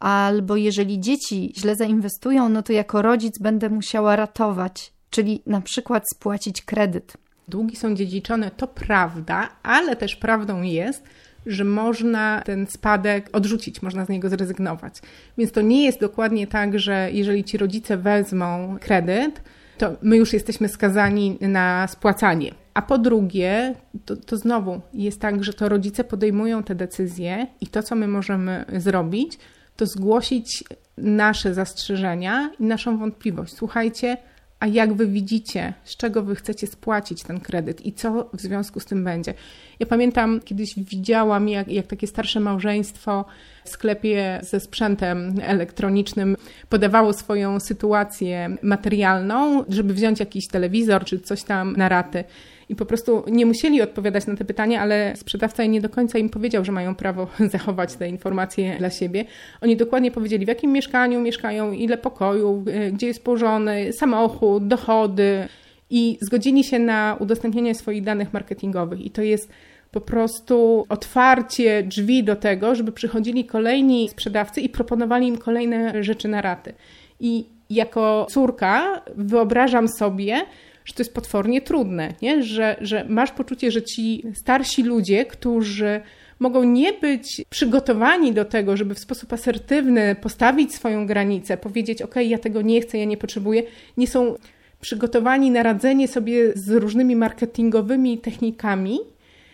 Albo 0.00 0.56
jeżeli 0.56 1.00
dzieci 1.00 1.52
źle 1.58 1.76
zainwestują, 1.76 2.48
no 2.48 2.62
to 2.62 2.72
jako 2.72 3.02
rodzic 3.02 3.38
będę 3.38 3.68
musiała 3.68 4.16
ratować, 4.16 4.92
czyli 5.10 5.42
na 5.46 5.60
przykład 5.60 6.02
spłacić 6.14 6.62
kredyt. 6.62 7.16
Długi 7.48 7.76
są 7.76 7.94
dziedziczone, 7.94 8.50
to 8.50 8.66
prawda, 8.66 9.48
ale 9.62 9.96
też 9.96 10.16
prawdą 10.16 10.62
jest, 10.62 11.04
że 11.46 11.64
można 11.64 12.42
ten 12.44 12.66
spadek 12.66 13.30
odrzucić, 13.32 13.82
można 13.82 14.04
z 14.04 14.08
niego 14.08 14.28
zrezygnować. 14.28 14.94
Więc 15.38 15.52
to 15.52 15.60
nie 15.60 15.84
jest 15.84 16.00
dokładnie 16.00 16.46
tak, 16.46 16.78
że 16.78 17.08
jeżeli 17.12 17.44
ci 17.44 17.58
rodzice 17.58 17.96
wezmą 17.96 18.76
kredyt, 18.80 19.42
to 19.78 19.92
my 20.02 20.16
już 20.16 20.32
jesteśmy 20.32 20.68
skazani 20.68 21.38
na 21.40 21.88
spłacanie. 21.88 22.63
A 22.74 22.82
po 22.82 22.98
drugie, 22.98 23.74
to, 24.04 24.16
to 24.16 24.36
znowu 24.36 24.80
jest 24.94 25.20
tak, 25.20 25.44
że 25.44 25.52
to 25.52 25.68
rodzice 25.68 26.04
podejmują 26.04 26.62
te 26.62 26.74
decyzje 26.74 27.46
i 27.60 27.66
to, 27.66 27.82
co 27.82 27.94
my 27.94 28.08
możemy 28.08 28.64
zrobić, 28.76 29.38
to 29.76 29.86
zgłosić 29.86 30.64
nasze 30.98 31.54
zastrzeżenia 31.54 32.50
i 32.60 32.64
naszą 32.64 32.98
wątpliwość. 32.98 33.54
Słuchajcie, 33.54 34.16
a 34.60 34.66
jak 34.66 34.92
wy 34.92 35.06
widzicie, 35.06 35.74
z 35.84 35.96
czego 35.96 36.22
wy 36.22 36.34
chcecie 36.34 36.66
spłacić 36.66 37.22
ten 37.22 37.40
kredyt 37.40 37.86
i 37.86 37.92
co 37.92 38.30
w 38.32 38.40
związku 38.40 38.80
z 38.80 38.84
tym 38.84 39.04
będzie. 39.04 39.34
Ja 39.80 39.86
pamiętam, 39.86 40.40
kiedyś 40.40 40.74
widziałam, 40.76 41.48
jak, 41.48 41.68
jak 41.68 41.86
takie 41.86 42.06
starsze 42.06 42.40
małżeństwo 42.40 43.24
w 43.64 43.68
sklepie 43.68 44.40
ze 44.42 44.60
sprzętem 44.60 45.34
elektronicznym 45.42 46.36
podawało 46.68 47.12
swoją 47.12 47.60
sytuację 47.60 48.56
materialną, 48.62 49.64
żeby 49.68 49.94
wziąć 49.94 50.20
jakiś 50.20 50.48
telewizor 50.48 51.04
czy 51.04 51.20
coś 51.20 51.42
tam 51.42 51.76
na 51.76 51.88
raty 51.88 52.24
i 52.68 52.76
po 52.76 52.86
prostu 52.86 53.24
nie 53.26 53.46
musieli 53.46 53.82
odpowiadać 53.82 54.26
na 54.26 54.36
te 54.36 54.44
pytania, 54.44 54.80
ale 54.80 55.12
sprzedawca 55.16 55.64
nie 55.64 55.80
do 55.80 55.88
końca 55.88 56.18
im 56.18 56.28
powiedział, 56.28 56.64
że 56.64 56.72
mają 56.72 56.94
prawo 56.94 57.26
zachować 57.52 57.94
te 57.94 58.08
informacje 58.08 58.76
dla 58.78 58.90
siebie. 58.90 59.24
Oni 59.60 59.76
dokładnie 59.76 60.10
powiedzieli, 60.10 60.44
w 60.44 60.48
jakim 60.48 60.72
mieszkaniu 60.72 61.20
mieszkają, 61.20 61.72
ile 61.72 61.98
pokoju, 61.98 62.64
e, 62.72 62.92
gdzie 62.92 63.06
jest 63.06 63.24
położony, 63.24 63.92
samochód, 63.92 64.66
dochody 64.68 65.48
i 65.90 66.18
zgodzili 66.20 66.64
się 66.64 66.78
na 66.78 67.16
udostępnienie 67.20 67.74
swoich 67.74 68.02
danych 68.02 68.32
marketingowych. 68.32 69.00
I 69.00 69.10
to 69.10 69.22
jest 69.22 69.48
po 69.90 70.00
prostu 70.00 70.86
otwarcie 70.88 71.82
drzwi 71.82 72.24
do 72.24 72.36
tego, 72.36 72.74
żeby 72.74 72.92
przychodzili 72.92 73.44
kolejni 73.44 74.08
sprzedawcy 74.08 74.60
i 74.60 74.68
proponowali 74.68 75.28
im 75.28 75.38
kolejne 75.38 76.04
rzeczy 76.04 76.28
na 76.28 76.42
raty. 76.42 76.74
I 77.20 77.46
jako 77.70 78.26
córka 78.30 79.02
wyobrażam 79.16 79.88
sobie, 79.88 80.46
że 80.84 80.94
to 80.94 81.00
jest 81.00 81.14
potwornie 81.14 81.60
trudne, 81.60 82.14
nie? 82.22 82.42
Że, 82.42 82.76
że 82.80 83.04
masz 83.08 83.32
poczucie, 83.32 83.70
że 83.70 83.82
ci 83.82 84.24
starsi 84.34 84.82
ludzie, 84.82 85.24
którzy 85.24 86.00
mogą 86.38 86.64
nie 86.64 86.92
być 86.92 87.42
przygotowani 87.50 88.32
do 88.32 88.44
tego, 88.44 88.76
żeby 88.76 88.94
w 88.94 88.98
sposób 88.98 89.32
asertywny 89.32 90.14
postawić 90.14 90.74
swoją 90.74 91.06
granicę, 91.06 91.56
powiedzieć: 91.56 92.02
OK, 92.02 92.14
ja 92.16 92.38
tego 92.38 92.62
nie 92.62 92.80
chcę, 92.80 92.98
ja 92.98 93.04
nie 93.04 93.16
potrzebuję, 93.16 93.62
nie 93.96 94.06
są 94.06 94.34
przygotowani 94.80 95.50
na 95.50 95.62
radzenie 95.62 96.08
sobie 96.08 96.52
z 96.54 96.70
różnymi 96.70 97.16
marketingowymi 97.16 98.18
technikami, 98.18 98.98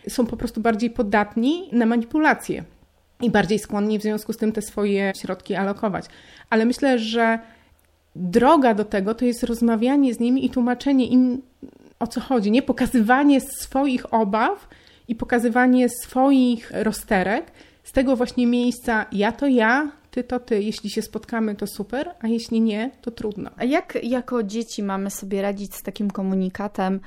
są 0.09 0.25
po 0.25 0.37
prostu 0.37 0.61
bardziej 0.61 0.89
podatni 0.89 1.69
na 1.71 1.85
manipulacje 1.85 2.63
i 3.21 3.29
bardziej 3.29 3.59
skłonni 3.59 3.99
w 3.99 4.01
związku 4.01 4.33
z 4.33 4.37
tym 4.37 4.51
te 4.51 4.61
swoje 4.61 5.11
środki 5.21 5.55
alokować. 5.55 6.05
Ale 6.49 6.65
myślę, 6.65 6.99
że 6.99 7.39
droga 8.15 8.73
do 8.73 8.85
tego 8.85 9.15
to 9.15 9.25
jest 9.25 9.43
rozmawianie 9.43 10.13
z 10.13 10.19
nimi 10.19 10.45
i 10.45 10.49
tłumaczenie 10.49 11.07
im 11.07 11.41
o 11.99 12.07
co 12.07 12.21
chodzi, 12.21 12.51
nie 12.51 12.61
pokazywanie 12.61 13.41
swoich 13.41 14.13
obaw 14.13 14.67
i 15.07 15.15
pokazywanie 15.15 15.89
swoich 15.89 16.71
rozterek 16.75 17.51
z 17.83 17.91
tego 17.91 18.15
właśnie 18.15 18.47
miejsca 18.47 19.05
ja 19.11 19.31
to 19.31 19.47
ja, 19.47 19.91
ty 20.11 20.23
to 20.23 20.39
ty. 20.39 20.63
Jeśli 20.63 20.89
się 20.89 21.01
spotkamy, 21.01 21.55
to 21.55 21.67
super, 21.67 22.15
a 22.19 22.27
jeśli 22.27 22.61
nie, 22.61 22.91
to 23.01 23.11
trudno. 23.11 23.49
A 23.57 23.63
jak 23.63 23.97
jako 24.03 24.43
dzieci 24.43 24.83
mamy 24.83 25.09
sobie 25.09 25.41
radzić 25.41 25.75
z 25.75 25.83
takim 25.83 26.11
komunikatem? 26.11 26.99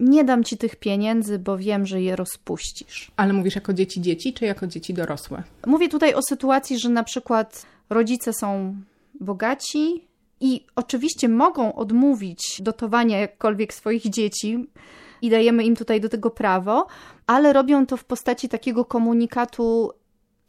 Nie 0.00 0.24
dam 0.24 0.44
ci 0.44 0.56
tych 0.56 0.76
pieniędzy, 0.76 1.38
bo 1.38 1.58
wiem, 1.58 1.86
że 1.86 2.02
je 2.02 2.16
rozpuścisz. 2.16 3.10
Ale 3.16 3.32
mówisz 3.32 3.54
jako 3.54 3.72
dzieci 3.72 4.00
dzieci, 4.00 4.32
czy 4.32 4.44
jako 4.44 4.66
dzieci 4.66 4.94
dorosłe? 4.94 5.42
Mówię 5.66 5.88
tutaj 5.88 6.14
o 6.14 6.20
sytuacji, 6.22 6.78
że 6.78 6.88
na 6.88 7.04
przykład 7.04 7.66
rodzice 7.90 8.32
są 8.32 8.76
bogaci, 9.20 10.07
i 10.40 10.66
oczywiście 10.76 11.28
mogą 11.28 11.74
odmówić 11.74 12.62
dotowania 12.62 13.18
jakkolwiek 13.18 13.74
swoich 13.74 14.10
dzieci 14.10 14.66
i 15.22 15.30
dajemy 15.30 15.64
im 15.64 15.76
tutaj 15.76 16.00
do 16.00 16.08
tego 16.08 16.30
prawo, 16.30 16.86
ale 17.26 17.52
robią 17.52 17.86
to 17.86 17.96
w 17.96 18.04
postaci 18.04 18.48
takiego 18.48 18.84
komunikatu 18.84 19.92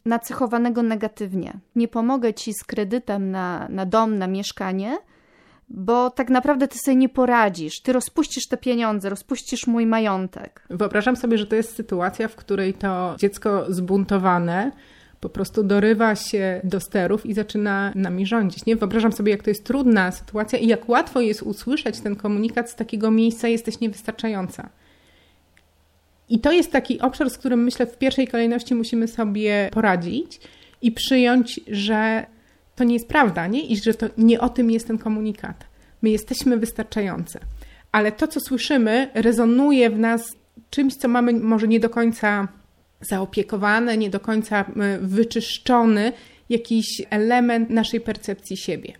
nacechowanego 0.05 0.83
negatywnie. 0.83 1.59
Nie 1.75 1.87
pomogę 1.87 2.33
ci 2.33 2.53
z 2.53 2.63
kredytem 2.63 3.31
na, 3.31 3.67
na 3.69 3.85
dom, 3.85 4.17
na 4.17 4.27
mieszkanie, 4.27 4.97
bo 5.69 6.09
tak 6.09 6.29
naprawdę 6.29 6.67
ty 6.67 6.77
sobie 6.77 6.95
nie 6.95 7.09
poradzisz. 7.09 7.81
Ty 7.81 7.93
rozpuścisz 7.93 8.47
te 8.47 8.57
pieniądze, 8.57 9.09
rozpuścisz 9.09 9.67
mój 9.67 9.85
majątek. 9.85 10.65
Wyobrażam 10.69 11.15
sobie, 11.15 11.37
że 11.37 11.45
to 11.45 11.55
jest 11.55 11.75
sytuacja, 11.75 12.27
w 12.27 12.35
której 12.35 12.73
to 12.73 13.15
dziecko 13.17 13.65
zbuntowane 13.69 14.71
po 15.19 15.29
prostu 15.29 15.63
dorywa 15.63 16.15
się 16.15 16.61
do 16.63 16.79
sterów 16.79 17.25
i 17.25 17.33
zaczyna 17.33 17.91
nami 17.95 18.25
rządzić. 18.25 18.65
Nie 18.65 18.75
wyobrażam 18.75 19.11
sobie, 19.11 19.31
jak 19.31 19.43
to 19.43 19.49
jest 19.49 19.63
trudna 19.63 20.11
sytuacja 20.11 20.59
i 20.59 20.67
jak 20.67 20.89
łatwo 20.89 21.21
jest 21.21 21.41
usłyszeć 21.41 21.99
ten 21.99 22.15
komunikat 22.15 22.69
z 22.69 22.75
takiego 22.75 23.11
miejsca, 23.11 23.47
jesteś 23.47 23.79
niewystarczająca. 23.79 24.69
I 26.29 26.39
to 26.39 26.51
jest 26.51 26.71
taki 26.71 26.99
obszar, 26.99 27.29
z 27.29 27.37
którym 27.37 27.63
myślę 27.63 27.85
w 27.85 27.97
pierwszej 27.97 28.27
kolejności 28.27 28.75
musimy 28.75 29.07
sobie 29.07 29.69
poradzić 29.73 30.39
i 30.81 30.91
przyjąć, 30.91 31.59
że 31.67 32.25
to 32.75 32.83
nie 32.83 32.93
jest 32.93 33.07
prawda, 33.07 33.47
nie? 33.47 33.61
I 33.61 33.77
że 33.77 33.93
to 33.93 34.05
nie 34.17 34.39
o 34.39 34.49
tym 34.49 34.71
jest 34.71 34.87
ten 34.87 34.97
komunikat. 34.97 35.65
My 36.01 36.09
jesteśmy 36.09 36.57
wystarczające. 36.57 37.39
Ale 37.91 38.11
to, 38.11 38.27
co 38.27 38.39
słyszymy, 38.39 39.09
rezonuje 39.13 39.89
w 39.89 39.99
nas 39.99 40.21
czymś, 40.69 40.95
co 40.95 41.07
mamy 41.07 41.33
może 41.33 41.67
nie 41.67 41.79
do 41.79 41.89
końca 41.89 42.47
zaopiekowany, 43.01 43.97
nie 43.97 44.09
do 44.09 44.19
końca 44.19 44.65
wyczyszczony 45.01 46.13
jakiś 46.49 47.01
element 47.09 47.69
naszej 47.69 48.01
percepcji 48.01 48.57
siebie. 48.57 48.93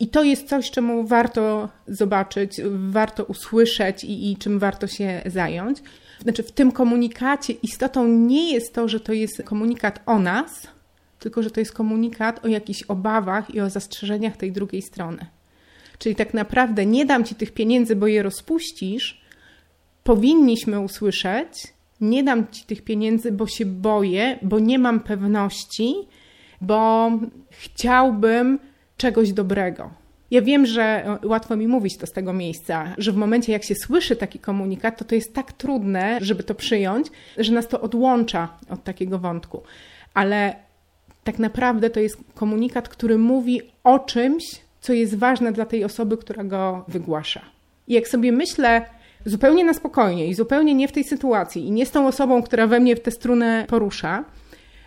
I 0.00 0.08
to 0.08 0.22
jest 0.22 0.48
coś, 0.48 0.70
czemu 0.70 1.06
warto 1.06 1.68
zobaczyć, 1.88 2.60
warto 2.88 3.24
usłyszeć 3.24 4.04
i, 4.04 4.32
i, 4.32 4.36
czym 4.36 4.58
warto 4.58 4.86
się 4.86 5.22
zająć. 5.26 5.78
Znaczy, 6.20 6.42
w 6.42 6.52
tym 6.52 6.72
komunikacie 6.72 7.52
istotą 7.52 8.08
nie 8.08 8.52
jest 8.52 8.74
to, 8.74 8.88
że 8.88 9.00
to 9.00 9.12
jest 9.12 9.42
komunikat 9.42 10.00
o 10.06 10.18
nas, 10.18 10.66
tylko 11.18 11.42
że 11.42 11.50
to 11.50 11.60
jest 11.60 11.72
komunikat 11.72 12.44
o 12.44 12.48
jakichś 12.48 12.82
obawach 12.82 13.54
i 13.54 13.60
o 13.60 13.70
zastrzeżeniach 13.70 14.36
tej 14.36 14.52
drugiej 14.52 14.82
strony. 14.82 15.26
Czyli 15.98 16.14
tak 16.14 16.34
naprawdę 16.34 16.86
nie 16.86 17.06
dam 17.06 17.24
ci 17.24 17.34
tych 17.34 17.52
pieniędzy, 17.52 17.96
bo 17.96 18.06
je 18.06 18.22
rozpuścisz. 18.22 19.20
Powinniśmy 20.04 20.80
usłyszeć, 20.80 21.73
nie 22.00 22.24
dam 22.24 22.48
ci 22.48 22.64
tych 22.64 22.82
pieniędzy, 22.82 23.32
bo 23.32 23.46
się 23.46 23.66
boję, 23.66 24.38
bo 24.42 24.58
nie 24.58 24.78
mam 24.78 25.00
pewności, 25.00 25.94
bo 26.60 27.10
chciałbym 27.50 28.58
czegoś 28.96 29.32
dobrego. 29.32 29.90
Ja 30.30 30.42
wiem, 30.42 30.66
że 30.66 31.18
łatwo 31.24 31.56
mi 31.56 31.68
mówić 31.68 31.98
to 31.98 32.06
z 32.06 32.12
tego 32.12 32.32
miejsca, 32.32 32.94
że 32.98 33.12
w 33.12 33.16
momencie, 33.16 33.52
jak 33.52 33.64
się 33.64 33.74
słyszy 33.74 34.16
taki 34.16 34.38
komunikat, 34.38 34.98
to 34.98 35.04
to 35.04 35.14
jest 35.14 35.34
tak 35.34 35.52
trudne, 35.52 36.18
żeby 36.20 36.42
to 36.42 36.54
przyjąć, 36.54 37.06
że 37.38 37.52
nas 37.52 37.68
to 37.68 37.80
odłącza 37.80 38.48
od 38.70 38.84
takiego 38.84 39.18
wątku. 39.18 39.62
Ale 40.14 40.56
tak 41.24 41.38
naprawdę 41.38 41.90
to 41.90 42.00
jest 42.00 42.18
komunikat, 42.34 42.88
który 42.88 43.18
mówi 43.18 43.60
o 43.84 43.98
czymś, 43.98 44.44
co 44.80 44.92
jest 44.92 45.18
ważne 45.18 45.52
dla 45.52 45.66
tej 45.66 45.84
osoby, 45.84 46.16
która 46.16 46.44
go 46.44 46.84
wygłasza. 46.88 47.40
I 47.88 47.94
jak 47.94 48.08
sobie 48.08 48.32
myślę, 48.32 48.86
zupełnie 49.24 49.64
na 49.64 49.74
spokojnie 49.74 50.26
i 50.26 50.34
zupełnie 50.34 50.74
nie 50.74 50.88
w 50.88 50.92
tej 50.92 51.04
sytuacji 51.04 51.66
i 51.66 51.70
nie 51.70 51.86
z 51.86 51.90
tą 51.90 52.06
osobą, 52.06 52.42
która 52.42 52.66
we 52.66 52.80
mnie 52.80 52.96
tę 52.96 53.10
strunę 53.10 53.64
porusza, 53.68 54.24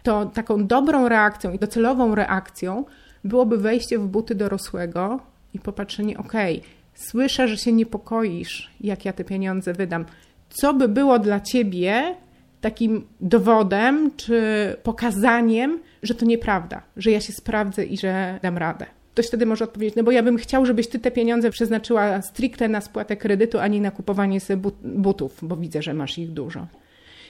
to 0.03 0.25
taką 0.25 0.67
dobrą 0.67 1.09
reakcją 1.09 1.51
i 1.51 1.59
docelową 1.59 2.15
reakcją 2.15 2.85
byłoby 3.23 3.57
wejście 3.57 3.99
w 3.99 4.07
buty 4.07 4.35
dorosłego 4.35 5.19
i 5.53 5.59
popatrzenie, 5.59 6.17
okej, 6.17 6.57
okay, 6.57 6.69
słyszę, 6.95 7.47
że 7.47 7.57
się 7.57 7.71
niepokoisz, 7.71 8.71
jak 8.81 9.05
ja 9.05 9.13
te 9.13 9.23
pieniądze 9.23 9.73
wydam. 9.73 10.05
Co 10.49 10.73
by 10.73 10.87
było 10.87 11.19
dla 11.19 11.39
ciebie 11.39 12.15
takim 12.61 13.07
dowodem 13.21 14.11
czy 14.17 14.41
pokazaniem, 14.83 15.79
że 16.03 16.15
to 16.15 16.25
nieprawda, 16.25 16.81
że 16.97 17.11
ja 17.11 17.21
się 17.21 17.33
sprawdzę 17.33 17.85
i 17.85 17.97
że 17.97 18.39
dam 18.41 18.57
radę? 18.57 18.85
Ktoś 19.17 19.27
wtedy 19.27 19.45
może 19.45 19.63
odpowiedzieć, 19.63 19.95
no 19.95 20.03
bo 20.03 20.11
ja 20.11 20.23
bym 20.23 20.37
chciał, 20.37 20.65
żebyś 20.65 20.87
ty 20.87 20.99
te 20.99 21.11
pieniądze 21.11 21.51
przeznaczyła 21.51 22.21
stricte 22.21 22.67
na 22.67 22.81
spłatę 22.81 23.17
kredytu, 23.17 23.59
a 23.59 23.67
nie 23.67 23.81
na 23.81 23.91
kupowanie 23.91 24.39
sobie 24.39 24.71
butów, 24.83 25.39
bo 25.41 25.55
widzę, 25.55 25.81
że 25.81 25.93
masz 25.93 26.17
ich 26.17 26.31
dużo. 26.31 26.67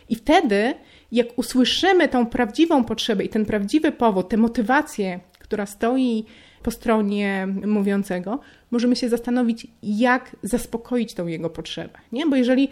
I 0.10 0.16
wtedy, 0.16 0.74
jak 1.12 1.28
usłyszymy 1.36 2.08
tą 2.08 2.26
prawdziwą 2.26 2.84
potrzebę 2.84 3.24
i 3.24 3.30
ten 3.30 3.46
prawdziwy 3.46 3.92
powód, 3.92 4.30
tę 4.30 4.38
motywację, 4.38 5.20
która 5.40 5.66
stoi 5.66 6.26
po 6.64 6.72
stronie 6.72 7.48
mówiącego, 7.66 8.40
możemy 8.72 8.96
się 8.96 9.10
zastanowić, 9.10 9.68
jak 9.84 10.36
zaspokoić 10.44 11.14
tą 11.14 11.28
jego 11.28 11.50
potrzebę. 11.50 12.00
Nie? 12.12 12.26
Bo 12.26 12.36
jeżeli 12.36 12.70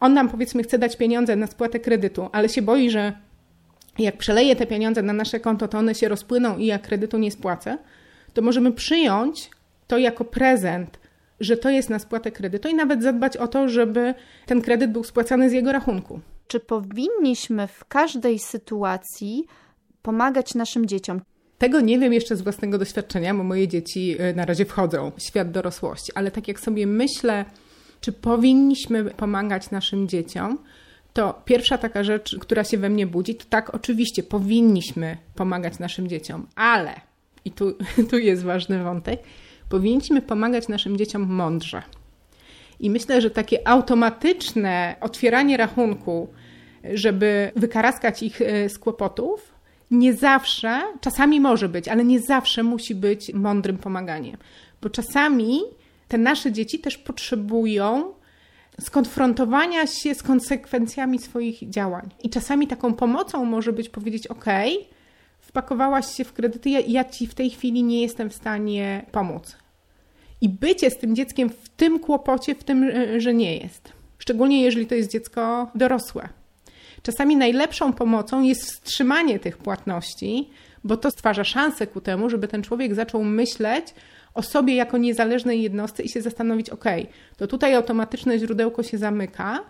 on 0.00 0.14
nam 0.14 0.28
powiedzmy 0.28 0.62
chce 0.62 0.78
dać 0.78 0.96
pieniądze 0.96 1.36
na 1.36 1.46
spłatę 1.46 1.80
kredytu, 1.80 2.28
ale 2.32 2.48
się 2.48 2.62
boi, 2.62 2.90
że 2.90 3.12
jak 3.98 4.16
przeleje 4.16 4.56
te 4.56 4.66
pieniądze 4.66 5.02
na 5.02 5.12
nasze 5.12 5.40
konto, 5.40 5.68
to 5.68 5.78
one 5.78 5.94
się 5.94 6.08
rozpłyną 6.08 6.58
i 6.58 6.66
ja 6.66 6.78
kredytu 6.78 7.18
nie 7.18 7.30
spłacę, 7.30 7.78
to 8.34 8.42
możemy 8.42 8.72
przyjąć 8.72 9.50
to 9.86 9.98
jako 9.98 10.24
prezent, 10.24 10.98
że 11.40 11.56
to 11.56 11.70
jest 11.70 11.90
na 11.90 11.98
spłatę 11.98 12.30
kredytu 12.30 12.68
i 12.68 12.74
nawet 12.74 13.02
zadbać 13.02 13.36
o 13.36 13.48
to, 13.48 13.68
żeby 13.68 14.14
ten 14.46 14.62
kredyt 14.62 14.92
był 14.92 15.04
spłacany 15.04 15.50
z 15.50 15.52
jego 15.52 15.72
rachunku. 15.72 16.20
Czy 16.46 16.60
powinniśmy 16.60 17.66
w 17.66 17.84
każdej 17.84 18.38
sytuacji 18.38 19.44
pomagać 20.02 20.54
naszym 20.54 20.86
dzieciom? 20.86 21.20
Tego 21.58 21.80
nie 21.80 21.98
wiem 21.98 22.12
jeszcze 22.12 22.36
z 22.36 22.42
własnego 22.42 22.78
doświadczenia, 22.78 23.34
bo 23.34 23.44
moje 23.44 23.68
dzieci 23.68 24.16
y, 24.20 24.34
na 24.34 24.44
razie 24.44 24.64
wchodzą 24.64 25.12
w 25.16 25.22
świat 25.22 25.50
dorosłości, 25.50 26.12
ale 26.14 26.30
tak 26.30 26.48
jak 26.48 26.60
sobie 26.60 26.86
myślę, 26.86 27.44
czy 28.00 28.12
powinniśmy 28.12 29.04
pomagać 29.04 29.70
naszym 29.70 30.08
dzieciom, 30.08 30.58
to 31.12 31.42
pierwsza 31.44 31.78
taka 31.78 32.04
rzecz, 32.04 32.36
która 32.40 32.64
się 32.64 32.78
we 32.78 32.90
mnie 32.90 33.06
budzi, 33.06 33.34
to 33.34 33.44
tak, 33.48 33.74
oczywiście 33.74 34.22
powinniśmy 34.22 35.16
pomagać 35.34 35.78
naszym 35.78 36.08
dzieciom, 36.08 36.46
ale, 36.54 37.00
i 37.44 37.50
tu, 37.50 37.72
tu 38.10 38.18
jest 38.18 38.42
ważny 38.42 38.82
wątek, 38.82 39.22
powinniśmy 39.68 40.22
pomagać 40.22 40.68
naszym 40.68 40.96
dzieciom 40.96 41.22
mądrze. 41.22 41.82
I 42.80 42.90
myślę, 42.90 43.20
że 43.20 43.30
takie 43.30 43.68
automatyczne 43.68 44.96
otwieranie 45.00 45.56
rachunku, 45.56 46.28
żeby 46.94 47.52
wykaraskać 47.56 48.22
ich 48.22 48.40
y, 48.40 48.68
z 48.68 48.78
kłopotów, 48.78 49.54
nie 49.90 50.14
zawsze, 50.14 50.82
czasami 51.00 51.40
może 51.40 51.68
być, 51.68 51.88
ale 51.88 52.04
nie 52.04 52.20
zawsze 52.20 52.62
musi 52.62 52.94
być 52.94 53.34
mądrym 53.34 53.78
pomaganiem. 53.78 54.36
Bo 54.82 54.90
czasami 54.90 55.60
te 56.08 56.18
nasze 56.18 56.52
dzieci 56.52 56.78
też 56.78 56.98
potrzebują 56.98 58.12
skonfrontowania 58.80 59.86
się 59.86 60.14
z 60.14 60.22
konsekwencjami 60.22 61.18
swoich 61.18 61.70
działań. 61.70 62.10
I 62.22 62.30
czasami 62.30 62.66
taką 62.66 62.94
pomocą 62.94 63.44
może 63.44 63.72
być 63.72 63.88
powiedzieć: 63.88 64.26
OK, 64.26 64.44
wpakowałaś 65.50 66.16
się 66.16 66.24
w 66.24 66.32
kredyty, 66.32 66.70
ja, 66.70 66.80
ja 66.80 67.04
ci 67.04 67.26
w 67.26 67.34
tej 67.34 67.50
chwili 67.50 67.82
nie 67.82 68.02
jestem 68.02 68.30
w 68.30 68.34
stanie 68.34 69.06
pomóc. 69.12 69.56
I 70.40 70.48
bycie 70.48 70.90
z 70.90 70.98
tym 70.98 71.16
dzieckiem 71.16 71.50
w 71.50 71.68
tym 71.68 71.98
kłopocie, 71.98 72.54
w 72.54 72.64
tym, 72.64 72.84
e, 72.84 73.20
że 73.20 73.34
nie 73.34 73.56
jest. 73.56 73.92
Szczególnie 74.18 74.62
jeżeli 74.62 74.86
to 74.86 74.94
jest 74.94 75.10
dziecko 75.10 75.70
dorosłe. 75.74 76.28
Czasami 77.02 77.36
najlepszą 77.36 77.92
pomocą 77.92 78.42
jest 78.42 78.64
wstrzymanie 78.64 79.38
tych 79.38 79.58
płatności, 79.58 80.50
bo 80.84 80.96
to 80.96 81.10
stwarza 81.10 81.44
szansę 81.44 81.86
ku 81.86 82.00
temu, 82.00 82.30
żeby 82.30 82.48
ten 82.48 82.62
człowiek 82.62 82.94
zaczął 82.94 83.24
myśleć 83.24 83.94
o 84.34 84.42
sobie 84.42 84.74
jako 84.74 84.98
niezależnej 84.98 85.62
jednostce 85.62 86.02
i 86.02 86.08
się 86.08 86.22
zastanowić, 86.22 86.70
ok, 86.70 86.84
to 87.36 87.46
tutaj 87.46 87.74
automatyczne 87.74 88.38
źródełko 88.38 88.82
się 88.82 88.98
zamyka, 88.98 89.64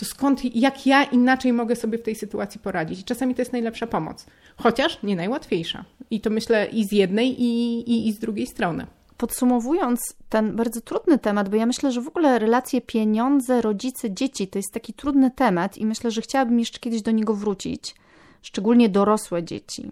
to 0.00 0.06
skąd, 0.06 0.54
jak 0.56 0.86
ja 0.86 1.04
inaczej 1.04 1.52
mogę 1.52 1.76
sobie 1.76 1.98
w 1.98 2.02
tej 2.02 2.14
sytuacji 2.14 2.60
poradzić? 2.60 3.00
I 3.00 3.04
czasami 3.04 3.34
to 3.34 3.42
jest 3.42 3.52
najlepsza 3.52 3.86
pomoc, 3.86 4.26
chociaż 4.56 5.02
nie 5.02 5.16
najłatwiejsza. 5.16 5.84
I 6.10 6.20
to 6.20 6.30
myślę 6.30 6.66
i 6.66 6.84
z 6.84 6.92
jednej, 6.92 7.42
i, 7.42 7.78
i, 7.90 8.08
i 8.08 8.12
z 8.12 8.18
drugiej 8.18 8.46
strony. 8.46 8.86
Podsumowując 9.16 10.00
ten 10.28 10.56
bardzo 10.56 10.80
trudny 10.80 11.18
temat, 11.18 11.48
bo 11.48 11.56
ja 11.56 11.66
myślę, 11.66 11.92
że 11.92 12.00
w 12.00 12.08
ogóle 12.08 12.38
relacje 12.38 12.80
pieniądze, 12.80 13.60
rodzice, 13.60 14.10
dzieci 14.10 14.48
to 14.48 14.58
jest 14.58 14.72
taki 14.72 14.92
trudny 14.94 15.30
temat 15.30 15.78
i 15.78 15.86
myślę, 15.86 16.10
że 16.10 16.20
chciałabym 16.20 16.58
jeszcze 16.58 16.78
kiedyś 16.78 17.02
do 17.02 17.10
niego 17.10 17.34
wrócić, 17.34 17.94
szczególnie 18.42 18.88
dorosłe 18.88 19.42
dzieci. 19.44 19.90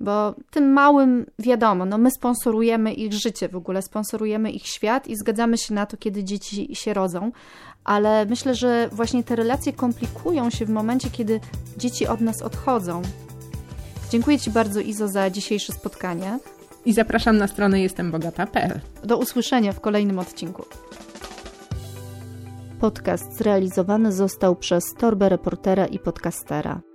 Bo 0.00 0.34
tym 0.50 0.72
małym, 0.72 1.26
wiadomo, 1.38 1.84
no 1.84 1.98
my 1.98 2.10
sponsorujemy 2.10 2.92
ich 2.92 3.12
życie 3.12 3.48
w 3.48 3.56
ogóle, 3.56 3.82
sponsorujemy 3.82 4.50
ich 4.50 4.66
świat 4.66 5.06
i 5.06 5.16
zgadzamy 5.16 5.58
się 5.58 5.74
na 5.74 5.86
to, 5.86 5.96
kiedy 5.96 6.24
dzieci 6.24 6.68
się 6.72 6.94
rodzą, 6.94 7.32
ale 7.84 8.26
myślę, 8.26 8.54
że 8.54 8.88
właśnie 8.92 9.24
te 9.24 9.36
relacje 9.36 9.72
komplikują 9.72 10.50
się 10.50 10.66
w 10.66 10.70
momencie, 10.70 11.10
kiedy 11.10 11.40
dzieci 11.76 12.06
od 12.06 12.20
nas 12.20 12.42
odchodzą. 12.42 13.02
Dziękuję 14.10 14.38
Ci 14.38 14.50
bardzo, 14.50 14.80
Izo, 14.80 15.08
za 15.08 15.30
dzisiejsze 15.30 15.72
spotkanie. 15.72 16.38
I 16.84 16.92
zapraszam 16.92 17.36
na 17.36 17.46
stronę 17.46 17.80
jestembogata.pl. 17.80 18.80
Do 19.04 19.18
usłyszenia 19.18 19.72
w 19.72 19.80
kolejnym 19.80 20.18
odcinku. 20.18 20.64
Podcast 22.80 23.36
zrealizowany 23.38 24.12
został 24.12 24.56
przez 24.56 24.84
Torbę 24.98 25.28
Reportera 25.28 25.86
i 25.86 25.98
Podcastera. 25.98 26.93